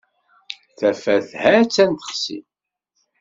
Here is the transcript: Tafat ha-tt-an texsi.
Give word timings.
Tafat 0.77 1.29
ha-tt-an 1.41 1.91
texsi. 2.01 2.39